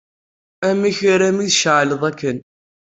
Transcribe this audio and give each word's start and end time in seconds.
Amek 0.69 0.97
armi 1.13 1.47
tceɛleḍ 1.49 2.01
akken? 2.09 2.37